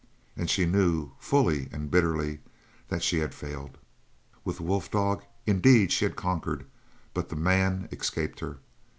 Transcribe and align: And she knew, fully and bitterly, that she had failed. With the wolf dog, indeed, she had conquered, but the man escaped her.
And 0.35 0.49
she 0.49 0.65
knew, 0.65 1.11
fully 1.19 1.69
and 1.71 1.91
bitterly, 1.91 2.39
that 2.87 3.03
she 3.03 3.19
had 3.19 3.35
failed. 3.35 3.77
With 4.43 4.57
the 4.57 4.63
wolf 4.63 4.89
dog, 4.89 5.23
indeed, 5.45 5.91
she 5.91 6.05
had 6.05 6.15
conquered, 6.15 6.65
but 7.13 7.29
the 7.29 7.35
man 7.35 7.87
escaped 7.91 8.39
her. 8.39 8.57